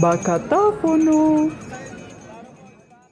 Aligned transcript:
Bacatáfono. 0.00 1.50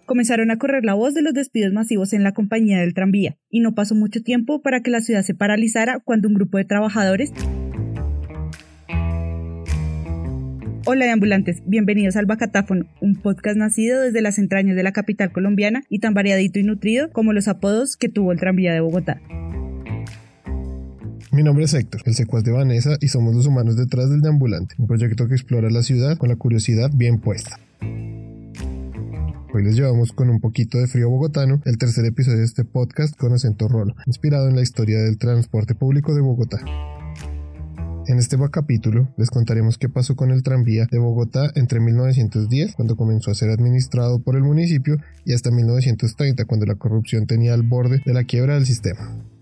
Comenzaron 0.07 0.51
a 0.51 0.59
correr 0.59 0.85
la 0.85 0.95
voz 0.95 1.15
de 1.15 1.23
los 1.23 1.33
despidos 1.33 1.73
masivos 1.73 2.13
en 2.13 2.23
la 2.23 2.33
compañía 2.33 2.79
del 2.81 2.95
tranvía, 2.95 3.39
y 3.49 3.61
no 3.61 3.75
pasó 3.75 3.95
mucho 3.95 4.23
tiempo 4.23 4.61
para 4.61 4.81
que 4.81 4.91
la 4.91 5.01
ciudad 5.01 5.23
se 5.23 5.35
paralizara 5.35 6.01
cuando 6.01 6.29
un 6.29 6.35
grupo 6.35 6.59
de 6.59 6.65
trabajadores 6.65 7.33
Hola 10.87 11.07
de 11.07 11.13
ambulantes, 11.13 11.63
bienvenidos 11.65 12.15
al 12.17 12.27
Bacatáfono, 12.27 12.85
un 13.01 13.17
podcast 13.17 13.57
nacido 13.57 14.03
desde 14.03 14.21
las 14.21 14.39
entrañas 14.39 14.77
de 14.77 14.83
la 14.83 14.93
capital 14.93 15.33
colombiana 15.33 15.83
y 15.89 16.01
tan 16.01 16.13
variadito 16.13 16.59
y 16.59 16.63
nutrido 16.63 17.11
como 17.11 17.33
los 17.33 17.49
apodos 17.49 17.97
que 17.97 18.11
tuvo 18.11 18.33
el 18.33 18.39
tranvía 18.39 18.75
de 18.75 18.81
Bogotá. 18.81 19.19
Mi 21.35 21.43
nombre 21.43 21.65
es 21.65 21.75
Héctor, 21.75 22.03
el 22.05 22.15
secuaz 22.15 22.45
de 22.45 22.53
Vanessa 22.53 22.97
y 23.01 23.09
somos 23.09 23.35
los 23.35 23.47
humanos 23.47 23.77
detrás 23.77 24.09
del 24.09 24.21
Deambulante, 24.21 24.77
un 24.79 24.87
proyecto 24.87 25.27
que 25.27 25.35
explora 25.35 25.69
la 25.69 25.83
ciudad 25.83 26.17
con 26.17 26.29
la 26.29 26.37
curiosidad 26.37 26.93
bien 26.95 27.19
puesta. 27.19 27.59
Hoy 29.53 29.65
les 29.65 29.75
llevamos 29.75 30.13
con 30.13 30.31
un 30.31 30.39
poquito 30.39 30.79
de 30.79 30.87
frío 30.87 31.11
bogotano 31.11 31.61
el 31.65 31.77
tercer 31.77 32.05
episodio 32.05 32.39
de 32.39 32.45
este 32.45 32.65
podcast 32.65 33.17
con 33.17 33.33
acento 33.33 33.67
rolo, 33.67 33.97
inspirado 34.07 34.49
en 34.49 34.55
la 34.55 34.63
historia 34.63 35.03
del 35.03 35.19
transporte 35.19 35.75
público 35.75 36.15
de 36.15 36.21
Bogotá. 36.21 36.61
En 38.07 38.19
este 38.21 38.39
capítulo 38.53 39.13
les 39.17 39.31
contaremos 39.31 39.77
qué 39.77 39.89
pasó 39.89 40.15
con 40.15 40.31
el 40.31 40.45
tranvía 40.45 40.87
de 40.89 40.99
Bogotá 40.99 41.51
entre 41.57 41.81
1910, 41.81 42.77
cuando 42.77 42.95
comenzó 42.95 43.33
a 43.33 43.35
ser 43.35 43.51
administrado 43.51 44.23
por 44.23 44.37
el 44.37 44.45
municipio, 44.45 44.99
y 45.25 45.33
hasta 45.33 45.51
1930, 45.51 46.45
cuando 46.45 46.65
la 46.65 46.77
corrupción 46.77 47.27
tenía 47.27 47.55
al 47.55 47.65
borde 47.65 48.03
de 48.07 48.15
la 48.15 48.23
quiebra 48.23 48.55
del 48.55 48.67
sistema. 48.67 49.34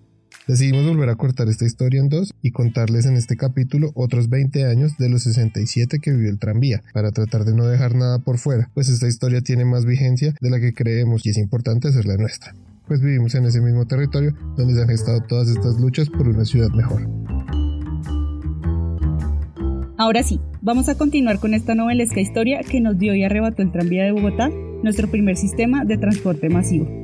Decidimos 0.52 0.86
volver 0.86 1.08
a 1.08 1.16
cortar 1.16 1.48
esta 1.48 1.64
historia 1.64 1.98
en 1.98 2.10
dos 2.10 2.34
y 2.42 2.50
contarles 2.50 3.06
en 3.06 3.16
este 3.16 3.38
capítulo 3.38 3.90
otros 3.94 4.28
20 4.28 4.66
años 4.66 4.98
de 4.98 5.08
los 5.08 5.22
67 5.22 5.98
que 5.98 6.10
vivió 6.10 6.28
el 6.28 6.38
tranvía, 6.38 6.82
para 6.92 7.10
tratar 7.10 7.46
de 7.46 7.54
no 7.54 7.64
dejar 7.64 7.94
nada 7.94 8.18
por 8.18 8.36
fuera, 8.36 8.68
pues 8.74 8.90
esta 8.90 9.08
historia 9.08 9.40
tiene 9.40 9.64
más 9.64 9.86
vigencia 9.86 10.34
de 10.38 10.50
la 10.50 10.60
que 10.60 10.74
creemos 10.74 11.24
y 11.24 11.30
es 11.30 11.38
importante 11.38 11.88
hacerla 11.88 12.18
nuestra, 12.18 12.54
pues 12.86 13.00
vivimos 13.00 13.34
en 13.34 13.46
ese 13.46 13.62
mismo 13.62 13.86
territorio 13.86 14.34
donde 14.54 14.74
se 14.74 14.82
han 14.82 14.88
gestado 14.88 15.22
todas 15.22 15.48
estas 15.48 15.80
luchas 15.80 16.10
por 16.10 16.28
una 16.28 16.44
ciudad 16.44 16.68
mejor. 16.68 17.08
Ahora 19.96 20.22
sí, 20.22 20.38
vamos 20.60 20.90
a 20.90 20.98
continuar 20.98 21.38
con 21.38 21.54
esta 21.54 21.74
novelesca 21.74 22.20
historia 22.20 22.60
que 22.60 22.82
nos 22.82 22.98
dio 22.98 23.14
y 23.14 23.24
arrebató 23.24 23.62
el 23.62 23.72
tranvía 23.72 24.04
de 24.04 24.12
Bogotá, 24.12 24.50
nuestro 24.82 25.10
primer 25.10 25.38
sistema 25.38 25.86
de 25.86 25.96
transporte 25.96 26.50
masivo. 26.50 27.01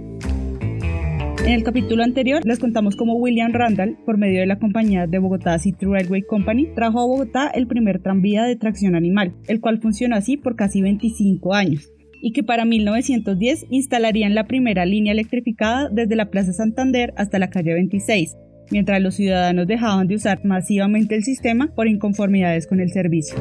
En 1.48 1.54
el 1.54 1.62
capítulo 1.62 2.04
anterior 2.04 2.44
les 2.44 2.58
contamos 2.58 2.94
cómo 2.94 3.14
William 3.14 3.54
Randall, 3.54 3.96
por 4.04 4.18
medio 4.18 4.40
de 4.40 4.46
la 4.46 4.58
compañía 4.58 5.06
de 5.06 5.18
Bogotá 5.18 5.58
City 5.58 5.86
Railway 5.86 6.20
Company, 6.20 6.66
trajo 6.74 7.00
a 7.00 7.06
Bogotá 7.06 7.48
el 7.48 7.66
primer 7.66 8.02
tranvía 8.02 8.44
de 8.44 8.54
tracción 8.54 8.94
animal, 8.94 9.34
el 9.46 9.58
cual 9.58 9.80
funcionó 9.80 10.14
así 10.14 10.36
por 10.36 10.56
casi 10.56 10.82
25 10.82 11.54
años, 11.54 11.90
y 12.20 12.32
que 12.32 12.42
para 12.42 12.66
1910 12.66 13.64
instalarían 13.70 14.34
la 14.34 14.46
primera 14.46 14.84
línea 14.84 15.14
electrificada 15.14 15.88
desde 15.88 16.16
la 16.16 16.28
Plaza 16.28 16.52
Santander 16.52 17.14
hasta 17.16 17.38
la 17.38 17.48
calle 17.48 17.72
26, 17.72 18.36
mientras 18.70 19.00
los 19.00 19.14
ciudadanos 19.14 19.66
dejaban 19.66 20.08
de 20.08 20.16
usar 20.16 20.44
masivamente 20.44 21.14
el 21.14 21.24
sistema 21.24 21.68
por 21.74 21.88
inconformidades 21.88 22.66
con 22.66 22.80
el 22.80 22.90
servicio. 22.90 23.36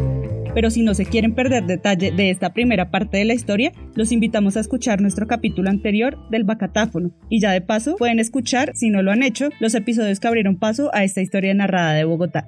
Pero 0.53 0.71
si 0.71 0.81
no 0.81 0.93
se 0.93 1.05
quieren 1.05 1.35
perder 1.35 1.65
detalle 1.65 2.11
de 2.11 2.29
esta 2.31 2.51
primera 2.51 2.89
parte 2.89 3.17
de 3.17 3.25
la 3.25 3.33
historia, 3.33 3.71
los 3.95 4.11
invitamos 4.11 4.57
a 4.57 4.61
escuchar 4.61 5.01
nuestro 5.01 5.27
capítulo 5.27 5.69
anterior 5.69 6.17
del 6.29 6.45
Bacatáfono. 6.45 7.11
Y 7.29 7.39
ya 7.39 7.51
de 7.51 7.61
paso 7.61 7.95
pueden 7.97 8.19
escuchar, 8.19 8.71
si 8.73 8.89
no 8.89 9.03
lo 9.03 9.11
han 9.11 9.23
hecho, 9.23 9.49
los 9.59 9.75
episodios 9.75 10.19
que 10.19 10.27
abrieron 10.27 10.57
paso 10.57 10.89
a 10.93 11.03
esta 11.03 11.21
historia 11.21 11.53
narrada 11.53 11.93
de 11.93 12.05
Bogotá. 12.05 12.47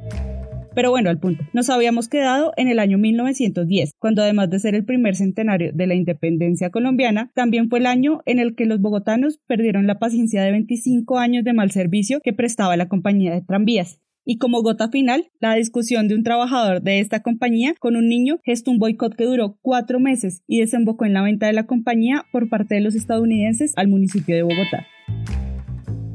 Pero 0.79 0.91
bueno, 0.91 1.09
al 1.09 1.19
punto. 1.19 1.43
Nos 1.51 1.69
habíamos 1.69 2.07
quedado 2.07 2.53
en 2.55 2.69
el 2.69 2.79
año 2.79 2.97
1910, 2.97 3.95
cuando 3.99 4.21
además 4.21 4.49
de 4.49 4.59
ser 4.59 4.75
el 4.75 4.85
primer 4.85 5.17
centenario 5.17 5.71
de 5.73 5.87
la 5.87 5.93
independencia 5.93 6.69
colombiana, 6.69 7.33
también 7.35 7.67
fue 7.67 7.79
el 7.79 7.85
año 7.85 8.21
en 8.25 8.39
el 8.39 8.55
que 8.55 8.65
los 8.65 8.79
bogotanos 8.79 9.41
perdieron 9.45 9.87
la 9.87 9.99
paciencia 9.99 10.41
de 10.41 10.51
25 10.51 11.17
años 11.17 11.43
de 11.43 11.51
mal 11.51 11.71
servicio 11.71 12.21
que 12.23 12.31
prestaba 12.31 12.77
la 12.77 12.87
compañía 12.87 13.33
de 13.33 13.41
tranvías. 13.41 13.99
Y 14.23 14.37
como 14.37 14.61
gota 14.61 14.87
final, 14.87 15.25
la 15.41 15.53
discusión 15.55 16.07
de 16.07 16.15
un 16.15 16.23
trabajador 16.23 16.81
de 16.81 17.01
esta 17.01 17.21
compañía 17.21 17.73
con 17.77 17.97
un 17.97 18.07
niño 18.07 18.39
gestó 18.45 18.71
un 18.71 18.79
boicot 18.79 19.17
que 19.17 19.25
duró 19.25 19.57
cuatro 19.61 19.99
meses 19.99 20.43
y 20.47 20.61
desembocó 20.61 21.03
en 21.03 21.11
la 21.11 21.23
venta 21.23 21.47
de 21.47 21.51
la 21.51 21.65
compañía 21.65 22.23
por 22.31 22.47
parte 22.47 22.75
de 22.75 22.81
los 22.81 22.95
estadounidenses 22.95 23.73
al 23.75 23.89
municipio 23.89 24.33
de 24.33 24.43
Bogotá. 24.43 24.87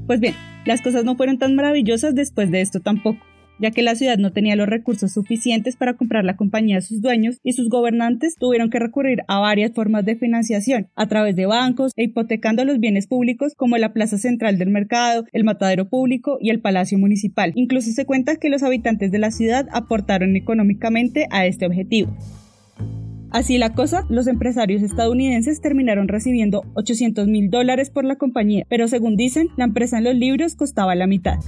Pues 0.07 0.21
bien, 0.21 0.33
las 0.65 0.81
cosas 0.81 1.05
no 1.05 1.17
fueron 1.17 1.37
tan 1.37 1.55
maravillosas 1.55 2.15
después 2.15 2.51
de 2.51 2.63
esto 2.63 2.81
tampoco 2.81 3.21
ya 3.59 3.71
que 3.71 3.83
la 3.83 3.95
ciudad 3.95 4.19
no 4.19 4.33
tenía 4.33 4.57
los 4.57 4.69
recursos 4.69 5.13
suficientes 5.13 5.77
para 5.77 5.95
comprar 5.95 6.25
la 6.25 6.37
compañía 6.37 6.79
a 6.79 6.83
sus 6.83 7.01
dueños 7.01 7.39
y 7.43 7.53
sus 7.53 7.69
gobernantes 7.69 8.37
tuvieron 8.39 8.71
que 8.71 8.79
recurrir 8.79 9.23
a 9.29 9.39
varias 9.39 9.73
formas 9.73 10.05
de 10.05 10.17
financiación, 10.17 10.89
a 10.97 11.07
través 11.07 11.37
de 11.37 11.47
bancos 11.47 11.93
e 11.97 12.05
hipotecando 12.05 12.65
los 12.65 12.79
bienes 12.79 13.07
públicos 13.07 13.55
como 13.57 13.77
la 13.77 13.93
plaza 13.93 14.19
central 14.19 14.59
del 14.59 14.71
mercado, 14.71 15.25
el 15.33 15.45
matadero 15.45 15.89
público 15.89 16.39
y 16.41 16.51
el 16.51 16.61
palacio 16.61 16.99
municipal. 16.99 17.53
Incluso 17.55 17.91
se 17.93 18.07
cuenta 18.07 18.37
que 18.37 18.49
los 18.49 18.63
habitantes 18.63 19.11
de 19.11 19.19
la 19.19 19.31
ciudad 19.31 19.69
aportaron 19.73 20.37
económicamente 20.37 21.27
a 21.31 21.47
este 21.47 21.67
objetivo. 21.67 22.17
Así 23.31 23.59
la 23.59 23.75
cosa, 23.75 24.07
los 24.11 24.29
empresarios 24.29 24.81
estadounidenses 24.83 25.61
terminaron 25.61 26.07
recibiendo 26.07 26.63
800 26.75 27.27
mil 27.27 27.51
dólares 27.51 27.91
por 27.91 28.05
la 28.05 28.15
compañía, 28.15 28.65
pero 28.69 28.87
según 28.87 29.17
dicen, 29.17 29.49
la 29.57 29.65
empresa 29.65 29.99
en 29.99 30.05
los 30.05 30.15
libros 30.15 30.55
costaba 30.55 30.95
la 30.95 31.09
mitad. 31.09 31.41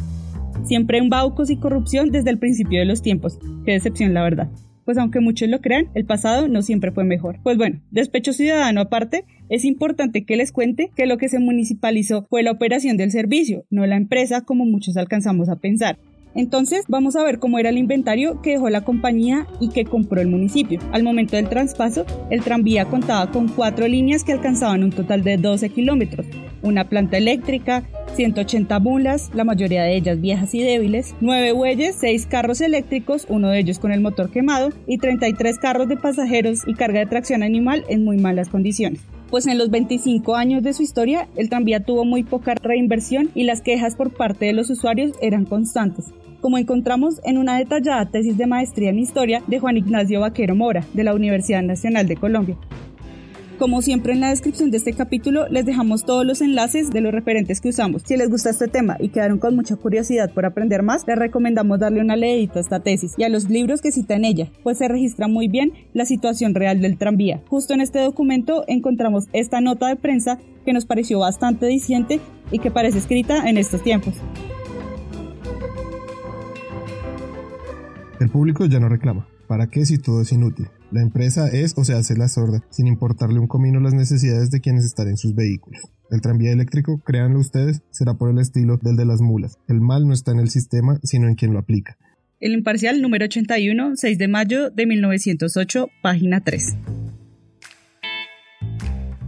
Siempre 0.67 0.99
en 0.99 1.09
baucos 1.09 1.49
y 1.51 1.57
corrupción 1.57 2.11
desde 2.11 2.31
el 2.31 2.39
principio 2.39 2.81
de 2.81 2.87
los 2.87 3.01
tiempos. 3.01 3.39
Qué 3.65 3.73
decepción, 3.73 4.15
la 4.15 4.25
verdad. 4.25 4.51
Pues 4.85 4.99
aunque 4.99 5.21
muchos 5.21 5.49
lo 5.49 5.61
crean, 5.61 5.89
el 5.95 6.05
pasado 6.05 6.49
no 6.49 6.63
siempre 6.63 6.91
fue 6.91 7.05
mejor. 7.05 7.39
Pues 7.43 7.57
bueno, 7.57 7.81
despecho 7.91 8.33
ciudadano 8.33 8.81
aparte, 8.81 9.25
es 9.49 9.65
importante 9.65 10.25
que 10.25 10.37
les 10.37 10.53
cuente 10.53 10.91
que 10.95 11.07
lo 11.07 11.19
que 11.19 11.29
se 11.29 11.39
municipalizó 11.39 12.27
fue 12.29 12.43
la 12.43 12.53
operación 12.53 12.97
del 12.97 13.13
servicio, 13.13 13.65
no 13.71 13.87
la 13.87 13.97
empresa 13.97 14.43
como 14.43 14.65
muchos 14.65 14.97
alcanzamos 14.97 15.49
a 15.49 15.57
pensar. 15.57 15.99
Entonces 16.37 16.85
vamos 16.87 17.17
a 17.17 17.25
ver 17.25 17.39
cómo 17.39 17.59
era 17.59 17.71
el 17.71 17.79
inventario 17.79 18.43
que 18.43 18.51
dejó 18.51 18.69
la 18.69 18.83
compañía 18.83 19.47
y 19.59 19.71
que 19.71 19.87
compró 19.87 20.21
el 20.21 20.29
municipio. 20.29 20.79
Al 20.93 21.03
momento 21.03 21.35
del 21.35 21.49
traspaso, 21.49 22.05
el 22.31 22.43
tranvía 22.43 22.85
contaba 22.85 23.31
con 23.31 23.49
cuatro 23.49 23.89
líneas 23.89 24.23
que 24.23 24.33
alcanzaban 24.33 24.85
un 24.85 24.91
total 24.91 25.25
de 25.25 25.39
12 25.39 25.71
kilómetros, 25.71 26.27
una 26.63 26.91
planta 26.91 27.17
eléctrica, 27.17 27.85
180 28.17 28.79
mulas, 28.81 29.31
la 29.35 29.45
mayoría 29.45 29.85
de 29.85 29.97
ellas 29.97 30.21
viejas 30.21 30.55
y 30.55 30.63
débiles, 30.63 31.15
9 31.23 31.53
bueyes, 31.53 31.97
6 32.01 32.27
carros 32.27 32.61
eléctricos, 32.61 33.27
uno 33.31 33.49
de 33.49 33.61
ellos 33.61 33.79
con 33.79 33.91
el 33.91 34.03
motor 34.03 34.31
quemado, 34.31 34.71
y 34.87 34.99
33 34.99 35.59
carros 35.59 35.89
de 35.89 35.97
pasajeros 35.97 36.63
y 36.67 36.75
carga 36.75 37.01
de 37.01 37.07
tracción 37.07 37.43
animal 37.43 37.85
en 37.89 38.05
muy 38.05 38.19
malas 38.19 38.51
condiciones. 38.51 39.01
Pues 39.31 39.47
en 39.47 39.57
los 39.57 39.71
25 39.71 40.37
años 40.37 40.63
de 40.63 40.75
su 40.75 40.83
historia 40.83 41.29
el 41.37 41.49
tranvía 41.49 41.81
tuvo 41.81 42.05
muy 42.05 42.23
poca 42.25 42.55
reinversión 42.55 43.31
y 43.35 43.45
las 43.45 43.61
quejas 43.61 43.97
por 43.97 44.13
parte 44.13 44.45
de 44.45 44.53
los 44.53 44.71
usuarios 44.71 45.13
eran 45.21 45.47
constantes 45.47 46.13
como 46.41 46.59
encontramos 46.59 47.21
en 47.25 47.39
una 47.39 47.59
detallada 47.59 48.11
tesis 48.11 48.37
de 48.37 48.47
maestría 48.47 48.91
en 48.91 48.99
historia 48.99 49.43
de 49.47 49.59
Juan 49.59 49.77
Ignacio 49.77 50.21
Vaquero 50.21 50.55
Mora, 50.55 50.85
de 50.95 51.05
la 51.05 51.15
Universidad 51.15 51.63
Nacional 51.63 52.07
de 52.07 52.17
Colombia. 52.17 52.57
Como 53.59 53.81
siempre 53.81 54.13
en 54.13 54.21
la 54.21 54.29
descripción 54.29 54.71
de 54.71 54.77
este 54.77 54.93
capítulo 54.93 55.49
les 55.49 55.65
dejamos 55.65 56.05
todos 56.05 56.27
los 56.27 56.43
enlaces 56.43 56.91
de 56.91 57.01
los 57.01 57.11
referentes 57.11 57.63
que 57.63 57.71
usamos. 57.71 58.03
Si 58.05 58.15
les 58.19 58.29
gusta 58.29 58.51
este 58.51 58.69
tema 58.69 58.99
y 59.01 59.09
quedaron 59.09 59.39
con 59.39 59.57
mucha 59.57 59.77
curiosidad 59.77 60.31
por 60.31 60.45
aprender 60.45 60.83
más, 60.83 61.07
les 61.07 61.17
recomendamos 61.17 61.79
darle 61.79 62.03
una 62.03 62.17
leedita 62.17 62.59
a 62.59 62.63
esta 62.63 62.81
tesis 62.81 63.15
y 63.17 63.23
a 63.23 63.31
los 63.31 63.49
libros 63.49 63.81
que 63.81 63.93
cita 63.93 64.15
en 64.15 64.27
ella, 64.27 64.51
pues 64.63 64.77
se 64.77 64.89
registra 64.89 65.27
muy 65.27 65.49
bien 65.49 65.73
la 65.95 66.05
situación 66.05 66.55
real 66.55 66.83
del 66.83 66.99
tranvía. 66.99 67.41
Justo 67.49 67.73
en 67.73 67.81
este 67.81 67.99
documento 68.01 68.65
encontramos 68.69 69.25
esta 69.33 69.63
nota 69.63 69.89
de 69.89 69.97
prensa 69.97 70.39
que 70.67 70.75
nos 70.75 70.85
pareció 70.85 71.21
bastante 71.21 71.65
diciente 71.65 72.21
y 72.51 72.59
que 72.59 72.71
parece 72.71 72.99
escrita 72.99 73.49
en 73.49 73.57
estos 73.57 73.83
tiempos. 73.83 74.17
El 78.19 78.31
público 78.31 78.65
ya 78.65 78.81
no 78.81 78.89
reclama. 78.89 79.29
¿Para 79.47 79.69
qué 79.69 79.85
si 79.85 79.99
todo 79.99 80.23
es 80.23 80.33
inútil? 80.33 80.69
La 80.91 81.03
empresa 81.03 81.49
es 81.49 81.75
o 81.77 81.85
se 81.85 81.93
hace 81.93 82.17
la 82.17 82.29
sorda, 82.29 82.65
sin 82.71 82.87
importarle 82.87 83.39
un 83.39 83.47
comino 83.47 83.79
las 83.79 83.93
necesidades 83.93 84.51
de 84.51 84.61
quienes 84.61 84.87
están 84.87 85.09
en 85.09 85.19
sus 85.19 85.35
vehículos. 85.35 85.83
El 86.11 86.23
tranvía 86.23 86.51
eléctrico, 86.51 86.99
créanlo 87.05 87.39
ustedes, 87.39 87.83
será 87.91 88.15
por 88.15 88.31
el 88.31 88.39
estilo 88.39 88.79
del 88.81 88.97
de 88.97 89.05
las 89.05 89.21
mulas. 89.21 89.59
El 89.69 89.83
mal 89.83 90.07
no 90.07 90.15
está 90.15 90.33
en 90.33 90.39
el 90.39 90.49
sistema, 90.49 90.99
sino 91.03 91.29
en 91.29 91.35
quien 91.35 91.53
lo 91.53 91.59
aplica. 91.59 91.99
El 92.41 92.53
imparcial 92.53 93.03
número 93.03 93.27
81, 93.27 93.93
6 93.97 94.19
de 94.19 94.29
mayo 94.29 94.71
de 94.71 94.87
1908, 94.87 95.89
página 96.03 96.41
3. 96.41 96.77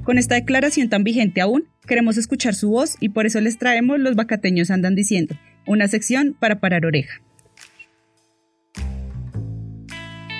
Con 0.03 0.17
esta 0.17 0.37
declaración 0.37 0.89
tan 0.89 1.05
vigente 1.05 1.43
aún, 1.43 1.65
queremos 1.87 2.17
escuchar 2.17 2.55
su 2.55 2.71
voz 2.71 2.97
y 3.01 3.11
por 3.11 3.27
eso 3.27 3.41
les 3.43 3.59
traemos 3.59 3.99
Los 3.99 4.17
Bacateños 4.17 4.71
Andan 4.71 4.95
Diciendo, 4.95 5.35
una 5.67 5.89
sección 5.89 6.35
para 6.39 6.61
parar 6.61 6.87
oreja. 6.87 7.21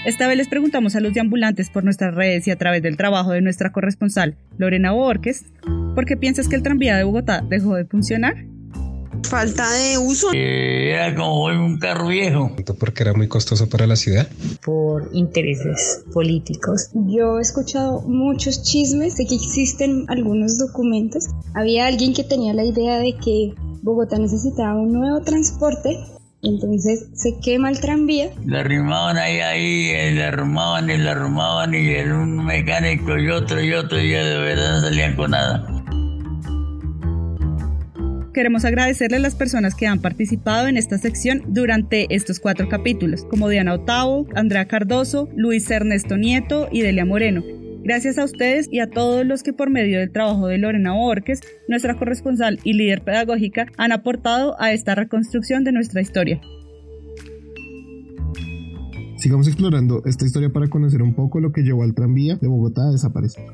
Esta 0.05 0.29
vez 0.29 0.37
les 0.37 0.49
preguntamos 0.49 0.95
a 0.95 1.01
los 1.01 1.13
deambulantes 1.13 1.71
por 1.71 1.85
nuestras 1.85 2.15
redes 2.15 2.47
y 2.47 2.51
a 2.51 2.57
través 2.57 2.83
del 2.83 2.97
trabajo 2.97 3.33
de 3.33 3.41
nuestra 3.41 3.73
corresponsal 3.73 4.37
Lorena 4.57 4.93
Borges, 4.93 5.47
¿por 5.95 6.07
qué 6.07 6.17
piensas 6.17 6.49
que 6.49 6.55
el 6.55 6.63
tranvía 6.63 6.97
de 6.97 7.05
Bogotá 7.05 7.43
dejó 7.49 7.75
de 7.75 7.85
funcionar? 7.85 8.37
Falta 9.25 9.71
de 9.73 9.99
uso. 9.99 10.29
Eh, 10.33 10.93
era 10.93 11.15
como 11.15 11.47
un 11.47 11.79
carro 11.79 12.07
viejo. 12.07 12.53
Porque 12.79 13.03
era 13.03 13.13
muy 13.13 13.27
costoso 13.27 13.69
para 13.69 13.87
la 13.87 13.97
ciudad. 13.97 14.29
Por 14.65 15.11
intereses 15.13 16.05
políticos. 16.15 16.91
Yo 16.95 17.39
he 17.39 17.43
escuchado 17.43 18.01
muchos 18.03 18.63
chismes 18.63 19.17
de 19.17 19.27
que 19.27 19.35
existen 19.35 20.05
algunos 20.09 20.59
documentos. 20.59 21.27
Había 21.55 21.87
alguien 21.87 22.15
que 22.15 22.23
tenía 22.23 22.55
la 22.55 22.65
idea 22.65 22.99
de 22.99 23.17
que 23.23 23.55
Bogotá 23.83 24.19
necesitaba 24.19 24.81
un 24.81 24.93
nuevo 24.93 25.21
transporte 25.23 25.99
entonces 26.43 27.07
se 27.15 27.39
quema 27.41 27.71
el 27.71 27.81
tranvía. 27.81 28.31
Le 28.45 28.59
arrimaban 28.59 29.17
ahí, 29.17 29.41
ahí, 29.41 29.91
eh, 29.91 30.13
le 30.13 30.25
arrumaban 30.25 30.89
y 30.91 30.97
le 30.97 31.09
arrumaban 31.09 31.75
y 31.75 31.89
era 31.89 32.17
un 32.17 32.45
mecánico 32.45 33.19
y 33.19 33.29
otro 33.29 33.63
y 33.63 33.73
otro 33.73 34.01
y 34.01 34.11
ya 34.11 34.25
de 34.25 34.39
verdad 34.39 34.75
no 34.75 34.81
salían 34.83 35.17
con 35.17 35.31
nada. 35.33 35.67
Queremos 38.33 38.65
agradecerle 38.65 39.17
a 39.17 39.21
las 39.21 39.35
personas 39.35 39.75
que 39.75 39.89
han 39.89 40.01
participado 40.01 40.69
en 40.69 40.77
esta 40.77 40.97
sección 40.99 41.43
durante 41.49 42.07
estos 42.15 42.39
cuatro 42.39 42.69
capítulos, 42.69 43.25
como 43.25 43.49
Diana 43.49 43.75
Otavo, 43.75 44.29
Andrea 44.37 44.69
Cardoso, 44.69 45.29
Luis 45.35 45.69
Ernesto 45.71 46.17
Nieto 46.17 46.69
y 46.71 46.83
Delia 46.83 47.05
Moreno, 47.05 47.43
Gracias 47.89 48.19
a 48.19 48.25
ustedes 48.25 48.69
y 48.71 48.81
a 48.81 48.91
todos 48.91 49.25
los 49.25 49.43
que 49.43 49.55
por 49.55 49.71
medio 49.71 49.99
del 49.99 50.13
trabajo 50.13 50.47
de 50.47 50.59
Lorena 50.59 50.93
Borges, 50.93 51.41
nuestra 51.69 51.97
corresponsal 51.97 52.61
y 52.63 52.75
líder 52.75 53.03
pedagógica, 53.03 53.65
han 53.79 53.93
aportado 53.93 54.61
a 54.61 54.75
esta 54.75 54.95
reconstrucción 54.95 55.65
de 55.65 55.73
nuestra 55.73 56.03
historia. 56.03 56.39
Sigamos 59.17 59.49
explorando 59.49 60.03
esta 60.05 60.27
historia 60.27 60.51
para 60.51 60.69
conocer 60.69 61.01
un 61.01 61.15
poco 61.15 61.41
lo 61.41 61.51
que 61.51 61.63
llevó 61.63 61.83
al 61.83 61.95
tranvía 61.95 62.37
de 62.37 62.47
Bogotá 62.47 62.83
a 62.83 62.93
desaparecer. 62.93 63.47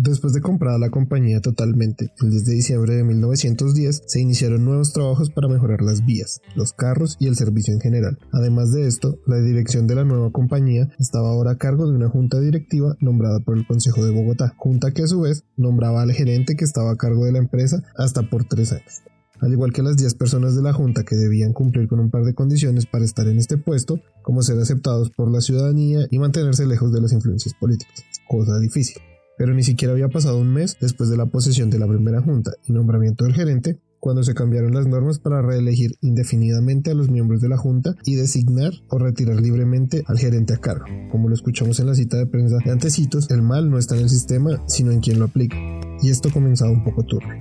Después 0.00 0.32
de 0.32 0.40
comprada 0.40 0.78
la 0.78 0.90
compañía 0.90 1.40
totalmente, 1.40 2.12
el 2.22 2.30
10 2.30 2.44
de 2.44 2.54
diciembre 2.54 2.94
de 2.94 3.02
1910 3.02 4.04
se 4.06 4.20
iniciaron 4.20 4.64
nuevos 4.64 4.92
trabajos 4.92 5.28
para 5.30 5.48
mejorar 5.48 5.82
las 5.82 6.06
vías, 6.06 6.40
los 6.54 6.72
carros 6.72 7.16
y 7.18 7.26
el 7.26 7.34
servicio 7.34 7.74
en 7.74 7.80
general. 7.80 8.16
Además 8.32 8.70
de 8.70 8.86
esto, 8.86 9.18
la 9.26 9.38
dirección 9.38 9.88
de 9.88 9.96
la 9.96 10.04
nueva 10.04 10.30
compañía 10.30 10.88
estaba 11.00 11.30
ahora 11.30 11.50
a 11.50 11.58
cargo 11.58 11.88
de 11.88 11.96
una 11.96 12.08
junta 12.08 12.38
directiva 12.38 12.96
nombrada 13.00 13.40
por 13.40 13.58
el 13.58 13.66
Consejo 13.66 14.04
de 14.04 14.12
Bogotá, 14.12 14.54
junta 14.56 14.92
que 14.92 15.02
a 15.02 15.08
su 15.08 15.22
vez 15.22 15.42
nombraba 15.56 16.02
al 16.02 16.12
gerente 16.12 16.54
que 16.54 16.64
estaba 16.64 16.92
a 16.92 16.96
cargo 16.96 17.24
de 17.24 17.32
la 17.32 17.38
empresa 17.38 17.82
hasta 17.96 18.22
por 18.22 18.44
tres 18.44 18.70
años. 18.70 19.02
Al 19.40 19.50
igual 19.50 19.72
que 19.72 19.82
las 19.82 19.96
10 19.96 20.14
personas 20.14 20.54
de 20.54 20.62
la 20.62 20.72
Junta 20.72 21.04
que 21.04 21.16
debían 21.16 21.52
cumplir 21.52 21.88
con 21.88 21.98
un 21.98 22.10
par 22.10 22.22
de 22.22 22.34
condiciones 22.34 22.86
para 22.86 23.04
estar 23.04 23.26
en 23.26 23.38
este 23.38 23.56
puesto, 23.56 24.00
como 24.22 24.42
ser 24.42 24.60
aceptados 24.60 25.10
por 25.10 25.28
la 25.28 25.40
ciudadanía 25.40 26.06
y 26.08 26.20
mantenerse 26.20 26.66
lejos 26.66 26.92
de 26.92 27.00
las 27.00 27.12
influencias 27.12 27.54
políticas, 27.54 28.04
cosa 28.28 28.60
difícil 28.60 29.02
pero 29.38 29.54
ni 29.54 29.62
siquiera 29.62 29.92
había 29.92 30.08
pasado 30.08 30.38
un 30.38 30.52
mes 30.52 30.76
después 30.80 31.08
de 31.08 31.16
la 31.16 31.26
posesión 31.26 31.70
de 31.70 31.78
la 31.78 31.86
primera 31.86 32.20
junta 32.20 32.52
y 32.66 32.72
nombramiento 32.72 33.24
del 33.24 33.34
gerente 33.34 33.78
cuando 34.00 34.22
se 34.22 34.34
cambiaron 34.34 34.74
las 34.74 34.86
normas 34.86 35.18
para 35.18 35.42
reelegir 35.42 35.96
indefinidamente 36.00 36.90
a 36.90 36.94
los 36.94 37.10
miembros 37.10 37.40
de 37.40 37.48
la 37.48 37.56
Junta 37.56 37.94
y 38.04 38.14
designar 38.14 38.72
o 38.88 38.98
retirar 38.98 39.40
libremente 39.40 40.04
al 40.06 40.18
gerente 40.18 40.54
a 40.54 40.58
cargo. 40.58 40.86
Como 41.10 41.28
lo 41.28 41.34
escuchamos 41.34 41.80
en 41.80 41.86
la 41.86 41.94
cita 41.94 42.16
de 42.16 42.26
prensa 42.26 42.58
de 42.64 42.70
antecitos, 42.70 43.30
el 43.30 43.42
mal 43.42 43.70
no 43.70 43.78
está 43.78 43.96
en 43.96 44.02
el 44.02 44.08
sistema, 44.08 44.62
sino 44.66 44.92
en 44.92 45.00
quien 45.00 45.18
lo 45.18 45.24
aplica. 45.24 45.56
Y 46.00 46.10
esto 46.10 46.30
comenzaba 46.30 46.70
un 46.70 46.84
poco 46.84 47.04
turbio. 47.04 47.38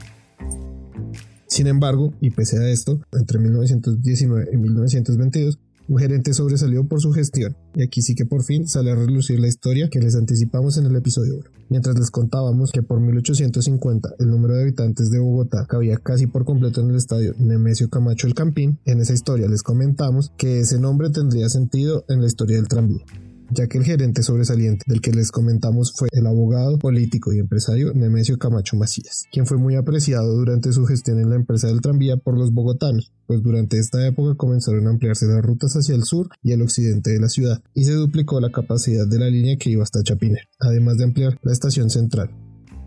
Sin 1.48 1.68
embargo, 1.68 2.14
y 2.20 2.32
pese 2.32 2.58
a 2.58 2.70
esto, 2.70 3.00
entre 3.14 3.40
1919 3.40 4.50
y 4.52 4.58
1922, 4.58 5.60
un 5.88 5.98
gerente 5.98 6.34
sobresalió 6.34 6.88
por 6.88 7.02
su 7.02 7.12
gestión, 7.12 7.56
y 7.76 7.84
aquí 7.84 8.02
sí 8.02 8.16
que 8.16 8.26
por 8.26 8.44
fin 8.44 8.68
sale 8.68 8.92
a 8.92 8.96
relucir 8.96 9.40
la 9.40 9.48
historia 9.48 9.90
que 9.90 10.00
les 10.00 10.16
anticipamos 10.16 10.78
en 10.78 10.86
el 10.86 10.96
episodio 10.96 11.36
1. 11.36 11.50
Mientras 11.70 11.98
les 11.98 12.12
contábamos 12.12 12.72
que 12.72 12.84
por 12.84 13.00
1850 13.00 14.16
el 14.20 14.30
número 14.30 14.56
de 14.56 14.64
habitantes 14.64 15.10
de 15.10 15.20
Bogotá 15.20 15.66
cabía 15.68 15.98
casi 15.98 16.28
por 16.28 16.46
completo 16.46 16.82
en 16.82 16.90
el 16.90 16.98
estadio 16.98 17.34
Nemesio 17.38 17.90
Camacho 17.90 18.28
El 18.28 18.34
Campín, 18.34 18.80
en 18.86 19.00
esa 19.00 19.14
historia 19.14 19.48
les 19.48 19.64
comentamos 19.64 20.32
que 20.38 20.60
ese 20.60 20.80
nombre 20.80 21.10
tendría 21.10 21.50
sentido 21.50 22.06
en 22.10 22.22
la 22.22 22.28
historia 22.28 22.58
del 22.58 22.68
tranvía 22.68 23.06
ya 23.50 23.68
que 23.68 23.78
el 23.78 23.84
gerente 23.84 24.24
sobresaliente 24.24 24.84
del 24.88 25.02
que 25.02 25.12
les 25.12 25.32
comentamos 25.32 25.94
fue 25.96 26.10
el 26.12 26.28
abogado, 26.28 26.78
político 26.78 27.34
y 27.34 27.40
empresario 27.40 27.94
Nemesio 27.94 28.38
Camacho 28.38 28.78
Macías, 28.78 29.26
quien 29.32 29.46
fue 29.46 29.58
muy 29.58 29.76
apreciado 29.76 30.36
durante 30.36 30.72
su 30.74 30.86
gestión 30.86 31.20
en 31.20 31.30
la 31.30 31.36
empresa 31.36 31.68
del 31.68 31.82
tranvía 31.82 32.18
por 32.18 32.38
los 32.38 32.54
bogotanos, 32.54 33.12
pues 33.26 33.42
durante 33.42 33.78
esta 33.78 34.06
época 34.06 34.36
comenzaron 34.36 34.88
a 34.88 34.92
ampliarse 34.92 35.26
las 35.26 35.44
rutas 35.44 35.74
hacia 35.76 35.96
el 35.96 36.04
sur 36.04 36.30
y 36.44 36.52
el 36.52 36.62
occidente 36.62 37.12
de 37.12 37.20
la 37.20 37.30
ciudad, 37.30 37.62
y 37.74 37.86
se 37.86 37.94
duplicó 37.94 38.40
la 38.40 38.52
capacidad 38.52 39.08
de 39.08 39.20
la 39.20 39.30
línea 39.30 39.58
que 39.58 39.70
iba 39.70 39.84
hasta 39.84 40.04
Chapinero, 40.04 40.48
además 40.60 40.98
de 40.98 41.06
ampliar 41.06 41.38
la 41.44 41.54
estación 41.54 41.90
central. 41.90 42.30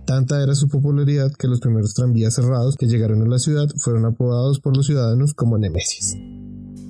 Tanta 0.06 0.42
era 0.42 0.54
su 0.54 0.68
popularidad 0.68 1.30
que 1.38 1.46
los 1.46 1.60
primeros 1.60 1.94
tranvías 1.94 2.34
cerrados 2.34 2.76
que 2.76 2.86
llegaron 2.86 3.22
a 3.22 3.28
la 3.28 3.38
ciudad 3.38 3.68
fueron 3.76 4.06
apodados 4.06 4.58
por 4.58 4.76
los 4.76 4.86
ciudadanos 4.86 5.34
como 5.34 5.56
Nemesis. 5.56 6.16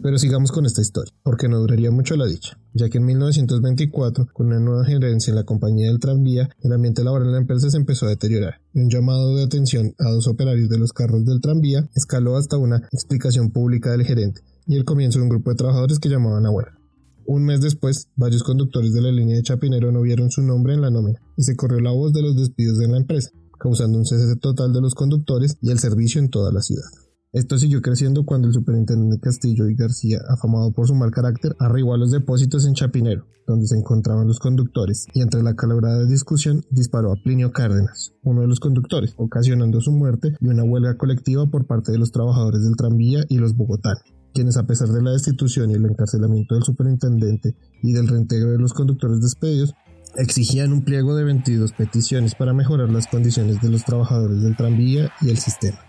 Pero 0.02 0.18
sigamos 0.18 0.50
con 0.50 0.64
esta 0.64 0.80
historia, 0.80 1.12
porque 1.22 1.46
no 1.48 1.58
duraría 1.58 1.90
mucho 1.90 2.16
la 2.16 2.24
dicha, 2.24 2.58
ya 2.72 2.88
que 2.88 2.96
en 2.96 3.04
1924, 3.04 4.28
con 4.32 4.46
una 4.46 4.58
nueva 4.58 4.84
gerencia 4.84 5.30
en 5.30 5.36
la 5.36 5.44
compañía 5.44 5.88
del 5.88 6.00
tranvía, 6.00 6.48
el 6.62 6.72
ambiente 6.72 7.04
laboral 7.04 7.26
en 7.26 7.32
la 7.32 7.40
empresa 7.40 7.68
se 7.68 7.76
empezó 7.76 8.06
a 8.06 8.10
deteriorar, 8.10 8.62
y 8.72 8.80
un 8.80 8.88
llamado 8.88 9.36
de 9.36 9.42
atención 9.42 9.94
a 9.98 10.10
dos 10.10 10.26
operarios 10.26 10.70
de 10.70 10.78
los 10.78 10.92
carros 10.92 11.26
del 11.26 11.42
tranvía 11.42 11.86
escaló 11.94 12.38
hasta 12.38 12.56
una 12.56 12.78
explicación 12.92 13.50
pública 13.50 13.90
del 13.90 14.04
gerente, 14.04 14.40
y 14.66 14.76
el 14.76 14.84
comienzo 14.84 15.18
de 15.18 15.24
un 15.24 15.28
grupo 15.28 15.50
de 15.50 15.56
trabajadores 15.56 15.98
que 15.98 16.08
llamaban 16.08 16.46
a 16.46 16.50
huelga. 16.50 16.78
Un 17.26 17.44
mes 17.44 17.60
después, 17.60 18.08
varios 18.16 18.42
conductores 18.42 18.94
de 18.94 19.02
la 19.02 19.12
línea 19.12 19.36
de 19.36 19.42
Chapinero 19.42 19.92
no 19.92 20.00
vieron 20.00 20.30
su 20.30 20.42
nombre 20.42 20.72
en 20.72 20.80
la 20.80 20.90
nómina, 20.90 21.20
y 21.36 21.42
se 21.42 21.56
corrió 21.56 21.78
la 21.78 21.92
voz 21.92 22.14
de 22.14 22.22
los 22.22 22.36
despidos 22.36 22.78
de 22.78 22.88
la 22.88 22.96
empresa, 22.96 23.30
causando 23.58 23.98
un 23.98 24.06
cese 24.06 24.34
total 24.36 24.72
de 24.72 24.80
los 24.80 24.94
conductores 24.94 25.58
y 25.60 25.70
el 25.70 25.78
servicio 25.78 26.20
en 26.22 26.30
toda 26.30 26.50
la 26.52 26.62
ciudad. 26.62 26.88
Esto 27.32 27.58
siguió 27.58 27.80
creciendo 27.80 28.24
cuando 28.24 28.48
el 28.48 28.54
superintendente 28.54 29.20
Castillo 29.20 29.68
y 29.68 29.76
García, 29.76 30.18
afamado 30.28 30.72
por 30.72 30.88
su 30.88 30.96
mal 30.96 31.12
carácter, 31.12 31.54
arribó 31.60 31.94
a 31.94 31.96
los 31.96 32.10
depósitos 32.10 32.66
en 32.66 32.74
Chapinero, 32.74 33.24
donde 33.46 33.68
se 33.68 33.76
encontraban 33.76 34.26
los 34.26 34.40
conductores, 34.40 35.06
y 35.14 35.22
entre 35.22 35.40
la 35.44 35.54
calorada 35.54 36.06
discusión 36.06 36.64
disparó 36.70 37.12
a 37.12 37.22
Plinio 37.22 37.52
Cárdenas, 37.52 38.14
uno 38.24 38.40
de 38.40 38.48
los 38.48 38.58
conductores, 38.58 39.14
ocasionando 39.16 39.80
su 39.80 39.92
muerte 39.92 40.34
y 40.40 40.48
una 40.48 40.64
huelga 40.64 40.96
colectiva 40.96 41.48
por 41.48 41.68
parte 41.68 41.92
de 41.92 41.98
los 41.98 42.10
trabajadores 42.10 42.64
del 42.64 42.74
tranvía 42.74 43.24
y 43.28 43.38
los 43.38 43.56
bogotanos 43.56 44.02
quienes 44.32 44.56
a 44.56 44.64
pesar 44.64 44.88
de 44.88 45.02
la 45.02 45.10
destitución 45.10 45.72
y 45.72 45.74
el 45.74 45.84
encarcelamiento 45.84 46.54
del 46.54 46.62
superintendente 46.62 47.56
y 47.82 47.92
del 47.92 48.06
reintegro 48.06 48.52
de 48.52 48.58
los 48.58 48.72
conductores 48.72 49.20
despedidos, 49.20 49.74
exigían 50.16 50.72
un 50.72 50.82
pliego 50.82 51.16
de 51.16 51.24
22 51.24 51.72
peticiones 51.72 52.36
para 52.36 52.52
mejorar 52.52 52.90
las 52.90 53.08
condiciones 53.08 53.60
de 53.60 53.70
los 53.70 53.84
trabajadores 53.84 54.40
del 54.40 54.56
tranvía 54.56 55.10
y 55.20 55.30
el 55.30 55.38
sistema. 55.38 55.80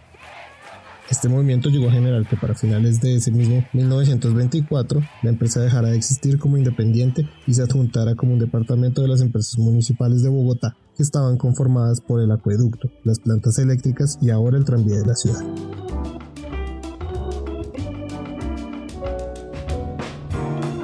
Este 1.12 1.28
movimiento 1.28 1.68
llegó 1.68 1.90
a 1.90 1.92
generar 1.92 2.26
que 2.26 2.38
para 2.38 2.56
finales 2.56 3.02
de 3.02 3.16
ese 3.18 3.32
mismo 3.32 3.66
1924 3.74 5.02
la 5.24 5.30
empresa 5.30 5.60
dejara 5.60 5.90
de 5.90 5.98
existir 5.98 6.40
como 6.40 6.58
independiente 6.58 7.28
y 7.46 7.54
se 7.54 7.64
adjuntara 7.64 8.16
como 8.16 8.32
un 8.32 8.40
departamento 8.40 9.02
de 9.02 9.10
las 9.10 9.20
empresas 9.20 9.58
municipales 9.58 10.24
de 10.24 10.30
Bogotá, 10.30 10.78
que 10.96 11.04
estaban 11.04 11.36
conformadas 11.36 12.00
por 12.00 12.22
el 12.22 12.32
acueducto, 12.32 12.90
las 13.04 13.20
plantas 13.20 13.60
eléctricas 13.60 14.20
y 14.22 14.30
ahora 14.30 14.58
el 14.58 14.64
tranvía 14.64 15.00
de 15.00 15.06
la 15.06 15.16
ciudad. 15.16 15.44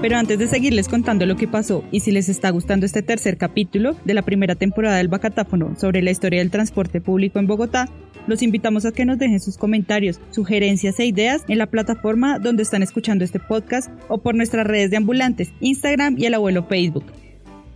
Pero 0.08 0.20
antes 0.20 0.40
de 0.40 0.48
seguirles 0.48 0.88
contando 0.88 1.26
lo 1.26 1.36
que 1.36 1.50
pasó 1.50 1.84
y 1.92 2.00
si 2.00 2.14
les 2.14 2.30
está 2.30 2.50
gustando 2.50 2.86
este 2.86 3.02
tercer 3.02 3.38
capítulo 3.38 3.94
de 4.06 4.14
la 4.14 4.22
primera 4.22 4.56
temporada 4.56 4.96
del 4.96 5.10
Bacatáfono 5.10 5.76
sobre 5.78 6.02
la 6.02 6.12
historia 6.12 6.40
del 6.40 6.50
transporte 6.50 7.02
público 7.02 7.40
en 7.40 7.48
Bogotá, 7.48 7.90
los 8.26 8.42
invitamos 8.42 8.86
a 8.86 8.94
que 8.94 9.04
nos 9.04 9.20
dejen 9.20 9.42
sus 9.42 9.58
comentarios, 9.58 10.22
sugerencias 10.32 10.98
e 11.02 11.08
ideas 11.08 11.44
en 11.50 11.58
la 11.58 11.66
plataforma 11.66 12.40
donde 12.40 12.64
están 12.64 12.84
escuchando 12.84 13.26
este 13.26 13.42
podcast 13.42 13.90
o 14.08 14.20
por 14.20 14.34
nuestras 14.34 14.66
redes 14.66 14.92
de 14.92 14.96
ambulantes, 14.96 15.52
Instagram 15.60 16.16
y 16.18 16.24
el 16.24 16.36
abuelo 16.36 16.64
Facebook. 16.64 17.04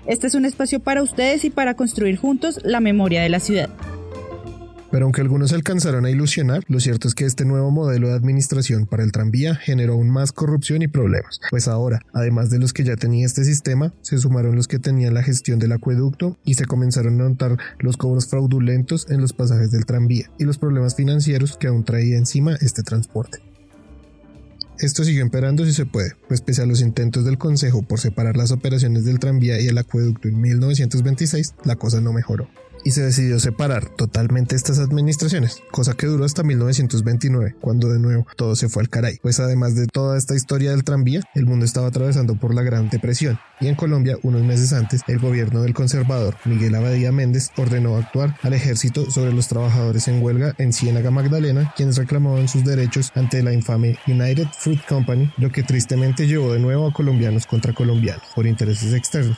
Este 0.06 0.28
es 0.28 0.34
un 0.34 0.46
espacio 0.46 0.80
para 0.80 1.04
ustedes 1.04 1.44
y 1.44 1.50
para 1.50 1.74
construir 1.74 2.16
juntos 2.16 2.62
la 2.64 2.80
memoria 2.80 3.24
de 3.24 3.28
la 3.28 3.42
ciudad. 3.42 3.70
Pero 4.92 5.06
aunque 5.06 5.22
algunos 5.22 5.54
alcanzaron 5.54 6.06
a 6.06 6.10
ilusionar, 6.10 6.64
lo 6.68 6.82
cierto 6.82 7.08
es 7.08 7.16
que 7.16 7.26
este 7.26 7.46
nuevo 7.46 7.72
modelo 7.72 8.10
de 8.10 8.14
administración 8.14 8.86
para 8.86 9.04
el 9.04 9.14
tranvía 9.14 9.56
generó 9.56 9.94
aún 9.94 10.10
más 10.10 10.34
corrupción 10.34 10.82
y 10.82 10.90
problemas, 10.90 11.40
pues 11.50 11.70
ahora, 11.70 12.02
además 12.14 12.50
de 12.50 12.60
los 12.60 12.74
que 12.74 12.84
ya 12.84 12.98
tenía 12.98 13.26
este 13.26 13.46
sistema, 13.46 13.94
se 14.02 14.18
sumaron 14.18 14.56
los 14.56 14.68
que 14.68 14.80
tenían 14.80 15.14
la 15.14 15.24
gestión 15.24 15.60
del 15.60 15.72
acueducto 15.72 16.38
y 16.44 16.56
se 16.56 16.66
comenzaron 16.66 17.22
a 17.22 17.30
notar 17.30 17.58
los 17.80 17.96
cobros 17.96 18.28
fraudulentos 18.28 19.10
en 19.10 19.22
los 19.22 19.32
pasajes 19.32 19.72
del 19.72 19.86
tranvía 19.86 20.30
y 20.38 20.44
los 20.44 20.58
problemas 20.58 20.96
financieros 20.96 21.56
que 21.58 21.68
aún 21.68 21.86
traía 21.86 22.18
encima 22.18 22.56
este 22.60 22.84
transporte. 22.84 23.40
Esto 24.80 25.04
siguió 25.04 25.22
empeorando 25.22 25.64
si 25.64 25.74
se 25.74 25.86
puede, 25.86 26.16
pues 26.28 26.42
pese 26.42 26.64
a 26.64 26.66
los 26.66 26.82
intentos 26.82 27.24
del 27.24 27.38
Consejo 27.38 27.84
por 27.84 28.00
separar 28.00 28.36
las 28.36 28.52
operaciones 28.52 29.06
del 29.06 29.20
tranvía 29.20 29.62
y 29.62 29.68
el 29.68 29.78
acueducto 29.78 30.28
en 30.28 30.42
1926, 30.42 31.54
la 31.64 31.76
cosa 31.76 32.02
no 32.02 32.12
mejoró. 32.12 32.50
Y 32.84 32.92
se 32.92 33.04
decidió 33.04 33.40
separar 33.40 33.90
totalmente 33.90 34.56
estas 34.56 34.80
administraciones, 34.80 35.62
cosa 35.72 35.94
que 35.94 36.08
duró 36.08 36.26
hasta 36.26 36.44
1929, 36.44 37.56
cuando 37.60 37.90
de 37.90 38.00
nuevo 38.00 38.26
todo 38.36 38.56
se 38.56 38.70
fue 38.70 38.84
al 38.84 38.90
caray. 38.90 39.20
Pues 39.22 39.40
además 39.40 39.76
de 39.76 39.88
toda 39.88 40.18
esta 40.18 40.36
historia 40.36 40.72
del 40.72 40.84
tranvía, 40.84 41.22
el 41.36 41.46
mundo 41.46 41.66
estaba 41.66 41.88
atravesando 41.88 42.36
por 42.36 42.54
la 42.54 42.64
Gran 42.64 42.90
Depresión 42.90 43.40
y 43.60 43.68
en 43.68 43.76
Colombia, 43.76 44.18
unos 44.24 44.42
meses 44.42 44.74
antes, 44.74 45.02
el 45.08 45.20
gobierno 45.20 45.62
del 45.62 45.76
conservador 45.76 46.36
Miguel 46.46 46.74
Abadía 46.74 47.12
Méndez 47.12 47.52
ordenó 47.58 47.96
actuar 47.96 48.36
al 48.42 48.54
ejército 48.54 49.10
sobre 49.12 49.34
los 49.34 49.48
trabajadores 49.48 50.08
en 50.08 50.22
huelga 50.22 50.56
en 50.58 50.74
Ciénaga 50.74 51.12
Magdalena, 51.12 51.72
quienes 51.76 51.98
reclamaban 51.98 52.48
sus 52.48 52.64
derechos 52.64 53.12
ante 53.16 53.44
la 53.44 53.54
infame 53.54 54.00
United 54.08 54.48
Fruit 54.58 54.82
Company, 54.88 55.32
lo 55.38 55.52
que 55.52 55.62
tristemente 55.62 56.28
llevó 56.28 56.54
de 56.54 56.60
nuevo 56.60 56.88
a 56.88 56.94
colombianos 56.94 57.46
contra 57.46 57.74
colombianos 57.74 58.24
por 58.36 58.48
intereses 58.48 58.94
externos 58.94 59.38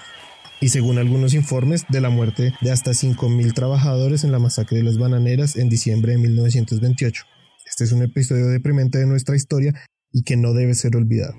y 0.62 0.69
según 0.69 0.98
algunos 0.98 1.33
informes 1.33 1.86
de 1.89 2.01
la 2.01 2.10
muerte 2.10 2.53
de 2.62 2.72
hasta 2.72 2.91
5.000 2.91 3.53
trabajadores 3.53 4.24
en 4.24 4.31
la 4.31 4.39
masacre 4.39 4.77
de 4.77 4.83
las 4.83 4.98
bananeras 4.98 5.55
en 5.55 5.69
diciembre 5.69 6.13
de 6.13 6.19
1928. 6.19 7.25
Este 7.65 7.83
es 7.83 7.91
un 7.91 8.03
episodio 8.03 8.48
deprimente 8.48 8.98
de 8.98 9.05
nuestra 9.05 9.36
historia 9.36 9.74
y 10.12 10.24
que 10.24 10.38
no 10.38 10.53
debe 10.53 10.75
ser 10.75 10.95
olvidado. 10.95 11.33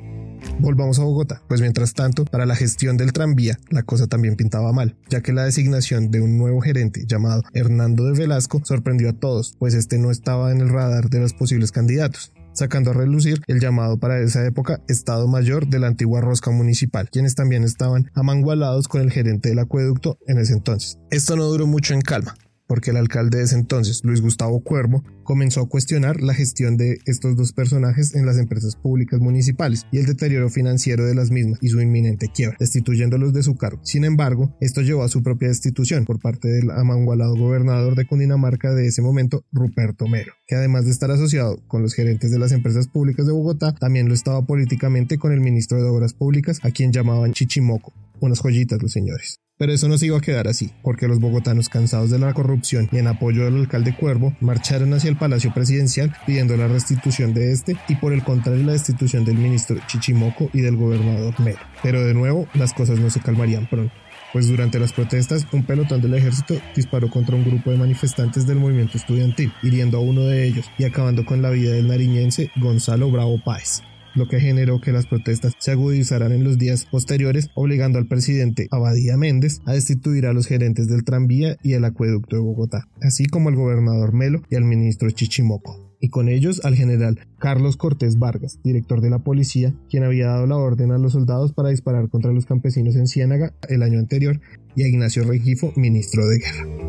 Volvamos 0.58 0.98
a 0.98 1.04
Bogotá, 1.04 1.42
pues 1.48 1.60
mientras 1.60 1.94
tanto, 1.94 2.24
para 2.24 2.44
la 2.44 2.56
gestión 2.56 2.96
del 2.96 3.12
tranvía, 3.12 3.58
la 3.70 3.82
cosa 3.82 4.06
también 4.06 4.36
pintaba 4.36 4.72
mal, 4.72 4.96
ya 5.08 5.22
que 5.22 5.32
la 5.32 5.44
designación 5.44 6.10
de 6.10 6.20
un 6.20 6.36
nuevo 6.36 6.60
gerente 6.60 7.04
llamado 7.06 7.42
Hernando 7.54 8.04
de 8.04 8.18
Velasco 8.18 8.60
sorprendió 8.64 9.10
a 9.10 9.12
todos, 9.14 9.54
pues 9.58 9.74
este 9.74 9.98
no 9.98 10.10
estaba 10.10 10.52
en 10.52 10.60
el 10.60 10.68
radar 10.68 11.08
de 11.08 11.20
los 11.20 11.32
posibles 11.32 11.72
candidatos 11.72 12.32
sacando 12.54 12.90
a 12.90 12.94
relucir 12.94 13.42
el 13.46 13.60
llamado 13.60 13.98
para 13.98 14.18
esa 14.20 14.44
época 14.46 14.80
Estado 14.88 15.28
Mayor 15.28 15.66
de 15.66 15.78
la 15.78 15.88
antigua 15.88 16.20
rosca 16.20 16.50
municipal, 16.50 17.10
quienes 17.10 17.34
también 17.34 17.64
estaban 17.64 18.10
amangualados 18.14 18.88
con 18.88 19.02
el 19.02 19.10
gerente 19.10 19.50
del 19.50 19.58
acueducto 19.58 20.18
en 20.26 20.38
ese 20.38 20.54
entonces. 20.54 20.98
Esto 21.10 21.36
no 21.36 21.44
duró 21.44 21.66
mucho 21.66 21.94
en 21.94 22.00
calma, 22.00 22.36
porque 22.66 22.90
el 22.90 22.96
alcalde 22.96 23.38
de 23.38 23.44
ese 23.44 23.56
entonces, 23.56 24.00
Luis 24.04 24.20
Gustavo 24.20 24.60
Cuervo, 24.60 25.04
comenzó 25.22 25.62
a 25.62 25.68
cuestionar 25.68 26.20
la 26.20 26.34
gestión 26.34 26.76
de 26.76 26.98
estos 27.06 27.36
dos 27.36 27.52
personajes 27.52 28.14
en 28.14 28.26
las 28.26 28.38
empresas 28.38 28.76
públicas 28.76 29.20
municipales 29.20 29.86
y 29.90 29.98
el 29.98 30.06
deterioro 30.06 30.50
financiero 30.50 31.04
de 31.04 31.14
las 31.14 31.30
mismas 31.30 31.58
y 31.62 31.68
su 31.68 31.80
inminente 31.80 32.28
quiebra, 32.28 32.56
destituyéndolos 32.60 33.32
de 33.32 33.42
su 33.42 33.56
cargo. 33.56 33.80
Sin 33.84 34.04
embargo, 34.04 34.56
esto 34.60 34.82
llevó 34.82 35.02
a 35.02 35.08
su 35.08 35.22
propia 35.22 35.48
destitución 35.48 36.04
por 36.04 36.20
parte 36.20 36.48
del 36.48 36.70
amangualado 36.70 37.36
gobernador 37.36 37.94
de 37.94 38.06
Cundinamarca 38.06 38.72
de 38.74 38.86
ese 38.86 39.02
momento, 39.02 39.44
Ruperto 39.52 40.06
Melo, 40.08 40.32
que 40.46 40.56
además 40.56 40.84
de 40.84 40.90
estar 40.90 41.10
asociado 41.10 41.58
con 41.66 41.82
los 41.82 41.94
gerentes 41.94 42.30
de 42.30 42.38
las 42.38 42.52
empresas 42.52 42.88
públicas 42.88 43.26
de 43.26 43.32
Bogotá, 43.32 43.74
también 43.74 44.08
lo 44.08 44.14
estaba 44.14 44.44
políticamente 44.46 45.18
con 45.18 45.32
el 45.32 45.40
ministro 45.40 45.82
de 45.82 45.88
Obras 45.88 46.14
Públicas, 46.14 46.60
a 46.62 46.70
quien 46.70 46.92
llamaban 46.92 47.32
Chichimoco. 47.32 47.92
Unas 48.24 48.40
joyitas 48.40 48.80
los 48.80 48.90
señores. 48.90 49.38
Pero 49.58 49.72
eso 49.72 49.86
no 49.86 49.98
se 49.98 50.06
iba 50.06 50.16
a 50.16 50.22
quedar 50.22 50.48
así, 50.48 50.72
porque 50.82 51.06
los 51.06 51.20
bogotanos 51.20 51.68
cansados 51.68 52.08
de 52.08 52.18
la 52.18 52.32
corrupción 52.32 52.88
y 52.90 52.96
en 52.96 53.06
apoyo 53.06 53.44
del 53.44 53.58
alcalde 53.58 53.94
Cuervo 53.94 54.34
marcharon 54.40 54.94
hacia 54.94 55.10
el 55.10 55.18
Palacio 55.18 55.52
Presidencial 55.52 56.16
pidiendo 56.24 56.56
la 56.56 56.68
restitución 56.68 57.34
de 57.34 57.52
este 57.52 57.76
y 57.86 57.96
por 57.96 58.14
el 58.14 58.24
contrario 58.24 58.64
la 58.64 58.72
destitución 58.72 59.26
del 59.26 59.36
ministro 59.36 59.76
Chichimoco 59.86 60.48
y 60.54 60.62
del 60.62 60.76
gobernador 60.76 61.38
Melo. 61.38 61.60
Pero 61.82 62.02
de 62.02 62.14
nuevo 62.14 62.48
las 62.54 62.72
cosas 62.72 62.98
no 62.98 63.10
se 63.10 63.20
calmarían 63.20 63.68
pronto 63.68 63.94
pues 64.32 64.48
durante 64.48 64.80
las 64.80 64.92
protestas 64.92 65.46
un 65.52 65.64
pelotón 65.64 66.00
del 66.00 66.14
ejército 66.14 66.56
disparó 66.74 67.08
contra 67.08 67.36
un 67.36 67.44
grupo 67.44 67.70
de 67.70 67.76
manifestantes 67.76 68.48
del 68.48 68.58
movimiento 68.58 68.98
estudiantil, 68.98 69.52
hiriendo 69.62 69.98
a 69.98 70.00
uno 70.00 70.22
de 70.22 70.44
ellos 70.44 70.68
y 70.76 70.82
acabando 70.82 71.24
con 71.24 71.40
la 71.40 71.50
vida 71.50 71.72
del 71.72 71.86
nariñense 71.86 72.50
Gonzalo 72.56 73.12
Bravo 73.12 73.40
Páez 73.44 73.82
lo 74.14 74.28
que 74.28 74.40
generó 74.40 74.80
que 74.80 74.92
las 74.92 75.06
protestas 75.06 75.54
se 75.58 75.70
agudizaran 75.70 76.32
en 76.32 76.44
los 76.44 76.58
días 76.58 76.86
posteriores, 76.90 77.50
obligando 77.54 77.98
al 77.98 78.06
presidente 78.06 78.68
Abadía 78.70 79.16
Méndez 79.16 79.60
a 79.66 79.72
destituir 79.72 80.26
a 80.26 80.32
los 80.32 80.46
gerentes 80.46 80.88
del 80.88 81.04
tranvía 81.04 81.56
y 81.62 81.72
el 81.72 81.84
acueducto 81.84 82.36
de 82.36 82.42
Bogotá, 82.42 82.88
así 83.02 83.26
como 83.26 83.48
al 83.48 83.56
gobernador 83.56 84.12
Melo 84.12 84.42
y 84.50 84.56
al 84.56 84.64
ministro 84.64 85.10
Chichimoco 85.10 85.84
y 86.04 86.10
con 86.10 86.28
ellos 86.28 86.60
al 86.64 86.74
general 86.74 87.18
Carlos 87.38 87.78
Cortés 87.78 88.18
Vargas, 88.18 88.58
director 88.62 89.00
de 89.00 89.08
la 89.08 89.20
policía, 89.20 89.74
quien 89.88 90.04
había 90.04 90.26
dado 90.26 90.46
la 90.46 90.58
orden 90.58 90.92
a 90.92 90.98
los 90.98 91.12
soldados 91.12 91.54
para 91.54 91.70
disparar 91.70 92.10
contra 92.10 92.30
los 92.30 92.44
campesinos 92.44 92.94
en 92.96 93.06
Ciénaga 93.06 93.54
el 93.70 93.82
año 93.82 93.98
anterior, 93.98 94.38
y 94.76 94.82
a 94.82 94.88
Ignacio 94.88 95.24
Rengifo, 95.24 95.72
ministro 95.76 96.26
de 96.26 96.38
guerra. 96.40 96.83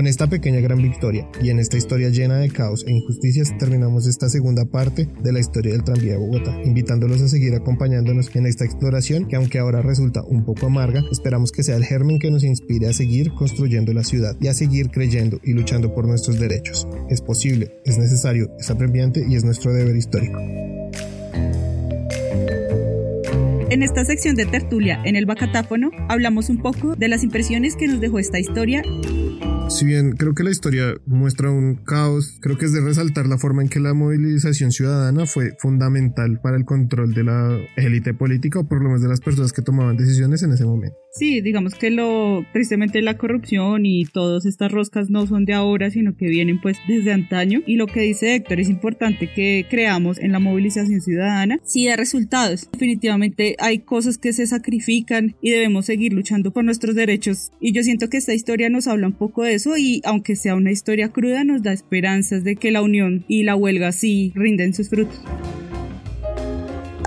Con 0.00 0.06
esta 0.06 0.28
pequeña 0.28 0.60
gran 0.60 0.80
victoria 0.80 1.28
y 1.42 1.50
en 1.50 1.58
esta 1.58 1.76
historia 1.76 2.08
llena 2.08 2.38
de 2.38 2.48
caos 2.48 2.86
e 2.88 2.90
injusticias 2.90 3.52
terminamos 3.58 4.06
esta 4.06 4.30
segunda 4.30 4.64
parte 4.64 5.10
de 5.22 5.30
la 5.30 5.40
historia 5.40 5.72
del 5.72 5.84
tranvía 5.84 6.12
de 6.12 6.18
Bogotá, 6.18 6.58
invitándolos 6.64 7.20
a 7.20 7.28
seguir 7.28 7.54
acompañándonos 7.54 8.34
en 8.34 8.46
esta 8.46 8.64
exploración 8.64 9.28
que 9.28 9.36
aunque 9.36 9.58
ahora 9.58 9.82
resulta 9.82 10.22
un 10.22 10.42
poco 10.46 10.68
amarga, 10.68 11.04
esperamos 11.12 11.52
que 11.52 11.62
sea 11.62 11.76
el 11.76 11.84
germen 11.84 12.18
que 12.18 12.30
nos 12.30 12.44
inspire 12.44 12.86
a 12.86 12.94
seguir 12.94 13.34
construyendo 13.34 13.92
la 13.92 14.02
ciudad 14.02 14.38
y 14.40 14.48
a 14.48 14.54
seguir 14.54 14.88
creyendo 14.88 15.38
y 15.44 15.52
luchando 15.52 15.94
por 15.94 16.08
nuestros 16.08 16.40
derechos. 16.40 16.88
Es 17.10 17.20
posible, 17.20 17.70
es 17.84 17.98
necesario, 17.98 18.50
es 18.58 18.70
apremiante 18.70 19.22
y 19.28 19.36
es 19.36 19.44
nuestro 19.44 19.70
deber 19.74 19.96
histórico. 19.96 20.40
En 23.68 23.82
esta 23.82 24.06
sección 24.06 24.34
de 24.34 24.46
tertulia 24.46 25.02
en 25.04 25.14
el 25.14 25.26
Bacatáfono 25.26 25.90
hablamos 26.08 26.48
un 26.48 26.62
poco 26.62 26.96
de 26.96 27.08
las 27.08 27.22
impresiones 27.22 27.76
que 27.76 27.86
nos 27.86 28.00
dejó 28.00 28.18
esta 28.18 28.38
historia 28.38 28.82
si 29.70 29.84
bien 29.84 30.12
creo 30.12 30.34
que 30.34 30.42
la 30.42 30.50
historia 30.50 30.94
muestra 31.06 31.50
un 31.50 31.76
caos, 31.76 32.38
creo 32.40 32.58
que 32.58 32.66
es 32.66 32.72
de 32.72 32.80
resaltar 32.80 33.26
la 33.26 33.38
forma 33.38 33.62
en 33.62 33.68
que 33.68 33.78
la 33.78 33.94
movilización 33.94 34.72
ciudadana 34.72 35.26
fue 35.26 35.54
fundamental 35.58 36.40
para 36.42 36.56
el 36.56 36.64
control 36.64 37.14
de 37.14 37.24
la 37.24 37.56
élite 37.76 38.12
política 38.12 38.58
o 38.58 38.68
por 38.68 38.78
lo 38.78 38.88
menos 38.88 39.02
de 39.02 39.08
las 39.08 39.20
personas 39.20 39.52
que 39.52 39.62
tomaban 39.62 39.96
decisiones 39.96 40.42
en 40.42 40.52
ese 40.52 40.64
momento. 40.64 40.96
Sí, 41.12 41.40
digamos 41.40 41.74
que 41.74 41.90
lo 41.90 42.44
tristemente 42.52 43.02
la 43.02 43.18
corrupción 43.18 43.84
y 43.84 44.04
todas 44.04 44.46
estas 44.46 44.70
roscas 44.70 45.10
no 45.10 45.26
son 45.26 45.44
de 45.44 45.54
ahora, 45.54 45.90
sino 45.90 46.16
que 46.16 46.28
vienen 46.28 46.60
pues 46.60 46.78
desde 46.86 47.12
antaño. 47.12 47.62
Y 47.66 47.74
lo 47.74 47.88
que 47.88 48.00
dice 48.00 48.36
Héctor 48.36 48.60
es 48.60 48.70
importante 48.70 49.28
que 49.34 49.66
creamos 49.68 50.18
en 50.18 50.30
la 50.30 50.38
movilización 50.38 51.00
ciudadana. 51.00 51.58
Sí 51.64 51.86
da 51.86 51.96
resultados. 51.96 52.68
Definitivamente 52.70 53.56
hay 53.58 53.80
cosas 53.80 54.18
que 54.18 54.32
se 54.32 54.46
sacrifican 54.46 55.34
y 55.42 55.50
debemos 55.50 55.86
seguir 55.86 56.12
luchando 56.12 56.52
por 56.52 56.64
nuestros 56.64 56.94
derechos. 56.94 57.50
Y 57.60 57.72
yo 57.72 57.82
siento 57.82 58.08
que 58.08 58.18
esta 58.18 58.34
historia 58.34 58.70
nos 58.70 58.86
habla 58.86 59.08
un 59.08 59.14
poco 59.14 59.42
de 59.42 59.54
eso 59.54 59.76
y 59.76 60.02
aunque 60.04 60.36
sea 60.36 60.54
una 60.54 60.70
historia 60.70 61.08
cruda 61.08 61.42
nos 61.42 61.64
da 61.64 61.72
esperanzas 61.72 62.44
de 62.44 62.54
que 62.54 62.70
la 62.70 62.82
unión 62.82 63.24
y 63.26 63.42
la 63.42 63.56
huelga 63.56 63.90
sí 63.90 64.32
rinden 64.36 64.74
sus 64.74 64.88
frutos. 64.88 65.20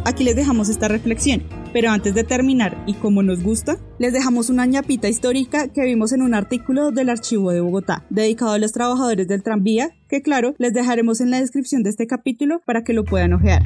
Aquí 0.05 0.23
les 0.23 0.35
dejamos 0.35 0.69
esta 0.69 0.87
reflexión. 0.87 1.43
Pero 1.71 1.89
antes 1.89 2.13
de 2.13 2.23
terminar, 2.23 2.83
y 2.85 2.93
como 2.93 3.23
nos 3.23 3.41
gusta, 3.41 3.77
les 3.97 4.13
dejamos 4.13 4.49
una 4.49 4.65
ñapita 4.65 5.07
histórica 5.07 5.69
que 5.69 5.83
vimos 5.83 6.11
en 6.11 6.21
un 6.21 6.33
artículo 6.33 6.91
del 6.91 7.09
Archivo 7.09 7.51
de 7.51 7.61
Bogotá, 7.61 8.05
dedicado 8.09 8.51
a 8.51 8.59
los 8.59 8.73
trabajadores 8.73 9.27
del 9.27 9.41
tranvía, 9.41 9.91
que 10.07 10.21
claro, 10.21 10.53
les 10.59 10.73
dejaremos 10.73 11.19
en 11.21 11.31
la 11.31 11.39
descripción 11.39 11.81
de 11.81 11.89
este 11.89 12.05
capítulo 12.05 12.61
para 12.65 12.83
que 12.83 12.93
lo 12.93 13.05
puedan 13.05 13.33
ojear. 13.33 13.63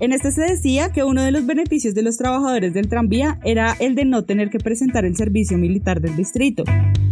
En 0.00 0.12
este 0.12 0.30
se 0.30 0.42
decía 0.42 0.90
que 0.92 1.02
uno 1.02 1.22
de 1.22 1.32
los 1.32 1.46
beneficios 1.46 1.94
de 1.94 2.02
los 2.02 2.16
trabajadores 2.16 2.74
del 2.74 2.88
tranvía 2.88 3.40
era 3.42 3.74
el 3.80 3.94
de 3.94 4.04
no 4.04 4.24
tener 4.24 4.50
que 4.50 4.58
presentar 4.58 5.04
el 5.04 5.16
servicio 5.16 5.56
militar 5.56 6.00
del 6.00 6.14
distrito. 6.14 6.64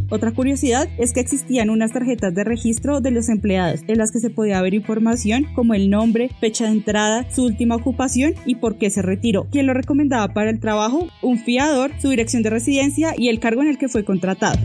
Otra 0.08 0.32
curiosidad 0.32 0.88
es 0.98 1.12
que 1.12 1.20
existían 1.20 1.68
unas 1.68 1.92
tarjetas 1.92 2.32
de 2.34 2.44
registro 2.44 3.00
de 3.00 3.10
los 3.10 3.28
empleados 3.28 3.80
en 3.88 3.98
las 3.98 4.12
que 4.12 4.20
se 4.20 4.30
podía 4.30 4.62
ver 4.62 4.75
información 4.75 5.46
como 5.54 5.75
el 5.75 5.90
nombre, 5.90 6.30
fecha 6.40 6.66
de 6.66 6.72
entrada, 6.72 7.28
su 7.30 7.44
última 7.44 7.75
ocupación 7.75 8.34
y 8.44 8.56
por 8.56 8.78
qué 8.78 8.90
se 8.90 9.02
retiró, 9.02 9.48
quién 9.50 9.66
lo 9.66 9.75
recomendaba 9.75 10.32
para 10.32 10.50
el 10.50 10.60
trabajo, 10.60 11.08
un 11.22 11.38
fiador, 11.38 11.90
su 12.00 12.10
dirección 12.10 12.42
de 12.42 12.50
residencia 12.50 13.14
y 13.16 13.28
el 13.28 13.40
cargo 13.40 13.62
en 13.62 13.68
el 13.68 13.78
que 13.78 13.88
fue 13.88 14.04
contratado. 14.04 14.58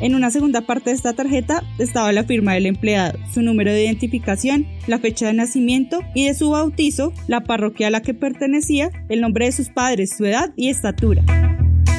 En 0.00 0.16
una 0.16 0.32
segunda 0.32 0.62
parte 0.62 0.90
de 0.90 0.96
esta 0.96 1.12
tarjeta 1.12 1.62
estaba 1.78 2.10
la 2.12 2.24
firma 2.24 2.54
del 2.54 2.66
empleado, 2.66 3.18
su 3.32 3.42
número 3.42 3.72
de 3.72 3.84
identificación, 3.84 4.66
la 4.88 4.98
fecha 4.98 5.28
de 5.28 5.34
nacimiento 5.34 6.00
y 6.14 6.26
de 6.26 6.34
su 6.34 6.50
bautizo, 6.50 7.12
la 7.28 7.44
parroquia 7.44 7.86
a 7.86 7.90
la 7.90 8.02
que 8.02 8.12
pertenecía, 8.12 8.90
el 9.08 9.20
nombre 9.20 9.46
de 9.46 9.52
sus 9.52 9.68
padres, 9.68 10.16
su 10.16 10.24
edad 10.24 10.52
y 10.56 10.68
estatura. 10.68 11.24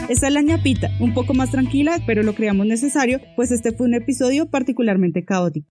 Esta 0.08 0.28
es 0.28 0.34
la 0.34 0.44
ñapita, 0.44 0.92
un 1.00 1.16
poco 1.16 1.34
más 1.34 1.50
tranquila, 1.50 2.00
pero 2.06 2.22
lo 2.22 2.36
creamos 2.36 2.68
necesario, 2.68 3.20
pues 3.36 3.52
este 3.52 3.72
fue 3.72 3.88
un 3.88 3.96
episodio 3.96 4.46
particularmente 4.46 5.26
caótico. 5.26 5.68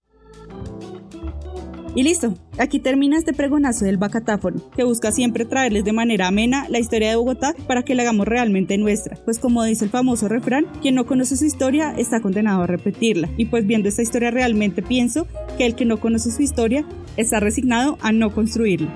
Y 1.95 2.03
listo, 2.03 2.33
aquí 2.57 2.79
termina 2.79 3.17
este 3.17 3.31
pregonazo 3.31 3.85
del 3.85 3.95
bacatáfono, 3.95 4.61
que 4.75 4.83
busca 4.83 5.13
siempre 5.13 5.45
traerles 5.45 5.85
de 5.85 5.93
manera 5.93 6.27
amena 6.27 6.65
la 6.67 6.79
historia 6.79 7.09
de 7.09 7.15
Bogotá 7.15 7.55
para 7.65 7.83
que 7.83 7.95
la 7.95 8.01
hagamos 8.03 8.27
realmente 8.27 8.77
nuestra, 8.77 9.15
pues 9.23 9.39
como 9.39 9.63
dice 9.63 9.85
el 9.85 9.91
famoso 9.91 10.27
refrán, 10.27 10.65
quien 10.81 10.95
no 10.95 11.05
conoce 11.05 11.37
su 11.37 11.45
historia 11.45 11.93
está 11.97 12.19
condenado 12.19 12.63
a 12.63 12.67
repetirla, 12.67 13.29
y 13.37 13.45
pues 13.45 13.65
viendo 13.65 13.87
esta 13.87 14.01
historia 14.01 14.31
realmente 14.31 14.81
pienso 14.81 15.27
que 15.57 15.65
el 15.65 15.75
que 15.75 15.85
no 15.85 16.01
conoce 16.01 16.31
su 16.31 16.41
historia 16.41 16.85
está 17.15 17.39
resignado 17.39 17.97
a 18.01 18.11
no 18.11 18.33
construirla. 18.33 18.93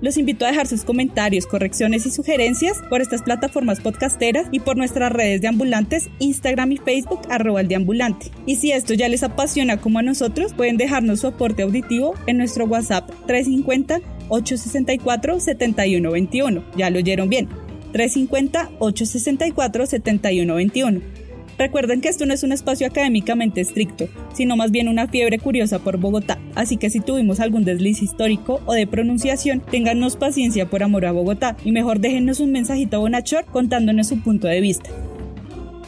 Los 0.00 0.16
invito 0.16 0.44
a 0.44 0.48
dejar 0.48 0.68
sus 0.68 0.84
comentarios, 0.84 1.46
correcciones 1.46 2.06
y 2.06 2.10
sugerencias 2.10 2.78
por 2.88 3.00
estas 3.00 3.22
plataformas 3.22 3.80
podcasteras 3.80 4.46
y 4.52 4.60
por 4.60 4.76
nuestras 4.76 5.10
redes 5.10 5.40
de 5.40 5.48
ambulantes, 5.48 6.08
Instagram 6.20 6.72
y 6.72 6.76
Facebook, 6.76 7.22
arroba 7.28 7.60
el 7.60 7.68
deambulante. 7.68 8.30
Y 8.46 8.56
si 8.56 8.70
esto 8.70 8.94
ya 8.94 9.08
les 9.08 9.24
apasiona 9.24 9.78
como 9.78 9.98
a 9.98 10.02
nosotros, 10.02 10.52
pueden 10.54 10.76
dejarnos 10.76 11.20
su 11.20 11.26
aporte 11.26 11.62
auditivo 11.62 12.14
en 12.26 12.38
nuestro 12.38 12.66
WhatsApp 12.66 13.10
350 13.26 14.00
864 14.28 15.40
7121. 15.40 16.64
Ya 16.76 16.90
lo 16.90 16.98
oyeron 16.98 17.28
bien. 17.28 17.48
350 17.92 18.70
864 18.78 19.86
7121. 19.86 21.27
Recuerden 21.58 22.00
que 22.00 22.08
esto 22.08 22.24
no 22.24 22.34
es 22.34 22.44
un 22.44 22.52
espacio 22.52 22.86
académicamente 22.86 23.60
estricto, 23.60 24.08
sino 24.32 24.56
más 24.56 24.70
bien 24.70 24.88
una 24.88 25.08
fiebre 25.08 25.40
curiosa 25.40 25.80
por 25.80 25.96
Bogotá, 25.96 26.38
así 26.54 26.76
que 26.76 26.88
si 26.88 27.00
tuvimos 27.00 27.40
algún 27.40 27.64
desliz 27.64 28.00
histórico 28.00 28.60
o 28.64 28.74
de 28.74 28.86
pronunciación, 28.86 29.60
téngannos 29.60 30.16
paciencia 30.16 30.70
por 30.70 30.84
amor 30.84 31.04
a 31.04 31.12
Bogotá 31.12 31.56
y 31.64 31.72
mejor 31.72 31.98
déjennos 31.98 32.38
un 32.38 32.52
mensajito 32.52 33.00
bonachor 33.00 33.44
contándonos 33.46 34.06
su 34.06 34.20
punto 34.20 34.46
de 34.46 34.60
vista. 34.60 34.90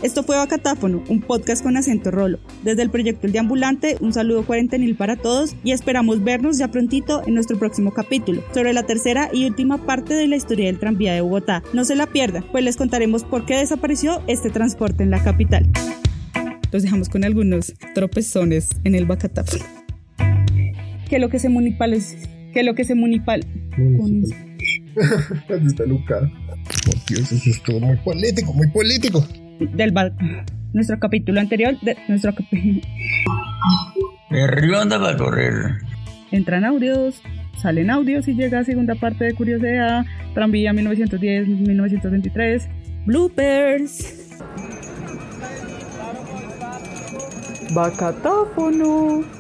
Esto 0.03 0.23
fue 0.23 0.39
Bacatáfono, 0.39 1.05
un 1.11 1.21
podcast 1.21 1.63
con 1.63 1.77
acento 1.77 2.11
rolo. 2.11 2.39
Desde 2.65 2.81
el 2.81 2.89
proyecto 2.89 3.27
El 3.27 3.35
Deambulante, 3.35 3.99
un 4.01 4.15
saludo 4.15 4.47
cuarentenil 4.47 4.97
para 4.97 5.17
todos 5.17 5.55
y 5.63 5.73
esperamos 5.73 6.25
vernos 6.25 6.57
ya 6.57 6.69
prontito 6.69 7.23
en 7.27 7.35
nuestro 7.35 7.59
próximo 7.59 7.93
capítulo 7.93 8.43
sobre 8.55 8.73
la 8.73 8.85
tercera 8.85 9.29
y 9.31 9.45
última 9.45 9.85
parte 9.85 10.15
de 10.15 10.27
la 10.27 10.37
historia 10.37 10.67
del 10.67 10.79
tranvía 10.79 11.13
de 11.13 11.21
Bogotá. 11.21 11.63
No 11.75 11.85
se 11.85 11.97
la 11.97 12.07
pierdan, 12.07 12.47
pues 12.51 12.65
les 12.65 12.79
contaremos 12.79 13.25
por 13.25 13.45
qué 13.45 13.57
desapareció 13.57 14.23
este 14.27 14.49
transporte 14.49 15.03
en 15.03 15.11
la 15.11 15.23
capital. 15.23 15.69
Los 16.73 16.83
dejamos 16.83 17.11
con 17.11 17.23
algunos 17.23 17.75
tropezones 17.95 18.71
en 18.85 18.95
el 18.95 19.05
Bacatáfono. 19.05 19.67
Que 21.11 21.19
lo 21.19 21.29
que 21.29 21.39
se 21.39 21.51
municipal 21.51 21.93
es... 21.93 22.17
Que 22.55 22.63
lo 22.63 22.75
que 22.75 22.85
se 22.85 22.95
municipal... 22.95 23.45
¿Dónde 23.77 24.35
está 25.67 25.85
Luca? 25.85 26.21
Oh, 26.89 26.93
Dios, 27.07 27.31
eso 27.33 27.51
es 27.51 27.63
todo 27.63 27.81
muy 27.81 27.97
político, 27.99 28.55
muy 28.55 28.69
político 28.69 29.27
del 29.67 29.93
nuestro 30.73 30.99
capítulo 30.99 31.41
anterior 31.41 31.79
de 31.81 31.97
nuestro 32.09 32.33
Arriba 34.31 34.83
anda 34.83 34.99
para 34.99 35.17
correr. 35.17 35.55
Entran 36.31 36.65
audios, 36.65 37.23
salen 37.57 37.91
audios 37.91 38.29
y 38.29 38.35
llega 38.35 38.61
a 38.61 38.65
segunda 38.65 38.95
parte 38.95 39.25
de 39.25 39.35
Curiosidad, 39.35 40.05
Tranvía 40.35 40.73
1910-1923, 40.73 42.69
bloopers. 43.05 44.29
Bacatáfono. 47.75 49.40